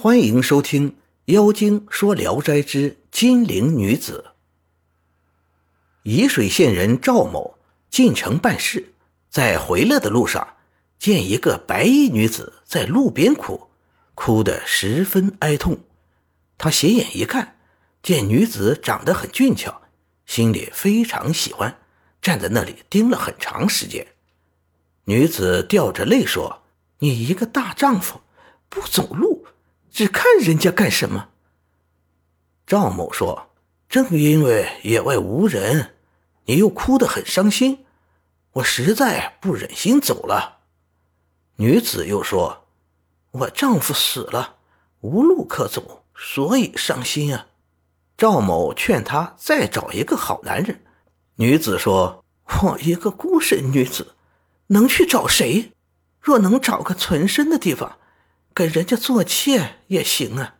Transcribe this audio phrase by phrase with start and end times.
[0.00, 0.92] 欢迎收听
[1.24, 4.26] 《妖精说聊斋之金陵女子》。
[6.08, 7.58] 沂水县人赵某
[7.90, 8.92] 进城办事，
[9.28, 10.54] 在回来的路上，
[11.00, 13.70] 见一个白衣女子在路边哭，
[14.14, 15.80] 哭得十分哀痛。
[16.56, 17.56] 他斜眼一看，
[18.00, 19.82] 见女子长得很俊俏，
[20.26, 21.76] 心里非常喜欢，
[22.22, 24.06] 站在那里盯了很长时间。
[25.06, 26.62] 女子掉着泪说
[27.00, 28.20] ：“你一个大丈夫，
[28.68, 29.36] 不走路。”
[29.98, 31.30] 只看人家干什么？
[32.68, 33.50] 赵某说
[33.90, 35.96] ：“正因为野外无人，
[36.44, 37.84] 你又哭得很伤心，
[38.52, 40.58] 我实在不忍心走了。”
[41.58, 42.68] 女子又说
[43.42, 44.58] ：“我丈夫死了，
[45.00, 47.48] 无路可走，所以伤心啊。”
[48.16, 50.80] 赵某劝她再找一个好男人。
[51.34, 52.24] 女子说
[52.62, 54.14] ：“我一个孤身女子，
[54.68, 55.72] 能去找谁？
[56.20, 57.97] 若能找个存身的地方。”
[58.58, 60.56] 跟人家做妾也行啊！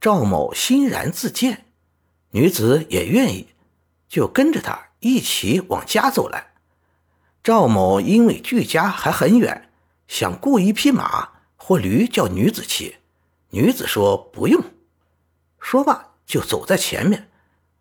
[0.00, 1.64] 赵某欣然自荐，
[2.30, 3.48] 女子也愿意，
[4.08, 6.52] 就跟着他一起往家走来。
[7.42, 9.72] 赵某因为距家还很远，
[10.06, 12.98] 想雇一匹马或驴叫女子骑，
[13.50, 14.62] 女子说不用。
[15.58, 17.28] 说罢就走在前面，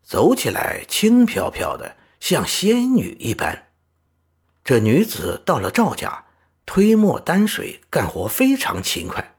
[0.01, 3.67] 走起来轻飘飘的，像仙女一般。
[4.63, 6.25] 这女子到了赵家，
[6.65, 9.35] 推磨担水，干活非常勤快。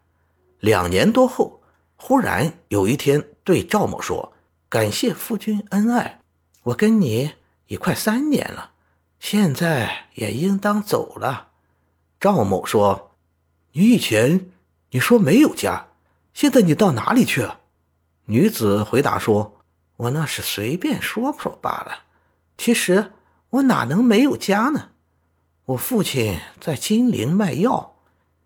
[0.62, 1.60] 两年多后，
[1.96, 4.32] 忽然有一天对赵某说
[4.70, 6.20] ：“感谢夫君恩爱，
[6.62, 7.32] 我跟你
[7.66, 8.70] 已快三年了，
[9.18, 11.48] 现在也应当走了。”
[12.20, 13.10] 赵某说
[13.74, 14.52] ：“你以前
[14.92, 15.88] 你说没有家，
[16.32, 17.58] 现在你到哪里去了？”
[18.26, 19.60] 女子回答说
[19.98, 22.04] ：“我那是随便说说罢了，
[22.56, 23.10] 其实
[23.50, 24.90] 我哪能没有家呢？
[25.64, 27.96] 我父亲在金陵卖药，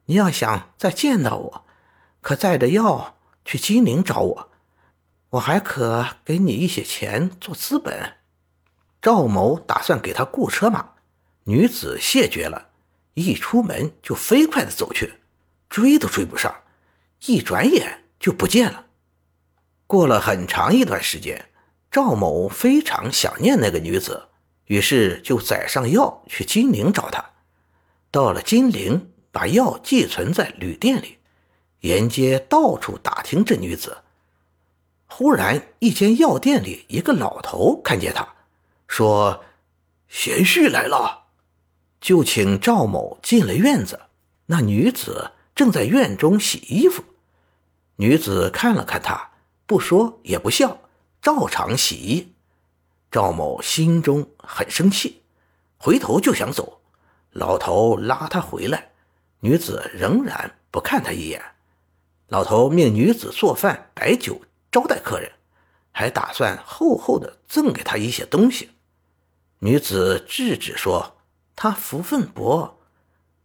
[0.06, 1.62] 你要想再见到我。”
[2.26, 4.50] 可载着药去金陵找我，
[5.30, 8.14] 我还可给你一些钱做资本。
[9.00, 10.94] 赵某打算给他雇车马，
[11.44, 12.70] 女子谢绝了，
[13.14, 15.20] 一出门就飞快的走去，
[15.68, 16.52] 追都追不上，
[17.26, 18.86] 一转眼就不见了。
[19.86, 21.50] 过了很长一段时间，
[21.92, 24.30] 赵某非常想念那个女子，
[24.64, 27.24] 于是就载上药去金陵找她。
[28.10, 31.18] 到了金陵，把药寄存在旅店里。
[31.80, 33.98] 沿街到处打听这女子，
[35.06, 38.34] 忽然一间药店里，一个老头看见他，
[38.88, 39.44] 说
[40.08, 41.26] ：“贤婿来了。”
[42.00, 44.00] 就请赵某进了院子。
[44.46, 47.02] 那女子正在院中洗衣服。
[47.96, 49.30] 女子看了看他，
[49.66, 50.78] 不说也不笑，
[51.20, 52.32] 照常洗衣。
[53.10, 55.22] 赵某心中很生气，
[55.78, 56.80] 回头就想走，
[57.32, 58.90] 老头拉他回来。
[59.40, 61.42] 女子仍然不看他一眼。
[62.28, 64.40] 老头命女子做饭摆酒
[64.72, 65.32] 招待客人，
[65.92, 68.70] 还打算厚厚的赠给他一些东西。
[69.60, 71.16] 女子制止说
[71.54, 72.78] ：“他福分薄，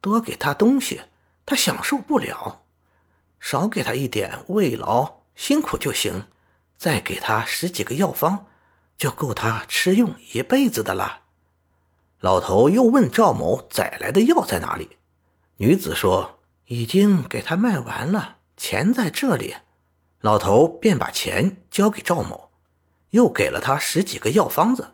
[0.01, 1.01] 多给他东西
[1.45, 2.63] 他享受不了，
[3.39, 6.25] 少给他一点慰劳辛苦就行。
[6.75, 8.47] 再给他十几个药方，
[8.97, 11.21] 就够他吃用一辈子的了。”
[12.19, 14.97] 老头又问赵某载来的药在哪里，
[15.57, 19.55] 女子说：“已经给他卖完了。”钱在这里，
[20.19, 22.51] 老头便把钱交给赵某，
[23.09, 24.91] 又给了他十几个药方子，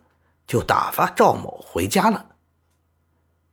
[0.47, 2.27] 就打发赵某回家了。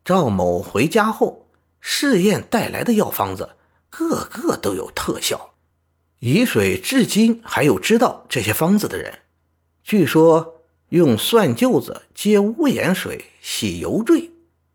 [0.05, 1.49] 赵某回家后
[1.81, 3.57] 试验带来的药方子，
[3.91, 5.55] 个个都有特效。
[6.21, 9.19] 沂水至今还有知道这些方子的人，
[9.83, 14.31] 据说用蒜臼子接屋檐水洗油坠，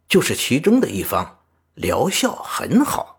[0.10, 1.40] 就是其中的一方，
[1.76, 3.19] 疗效很好。